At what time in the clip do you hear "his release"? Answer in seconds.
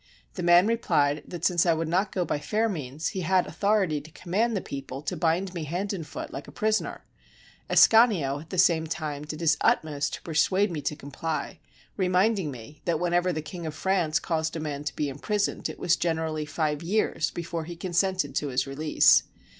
18.47-19.21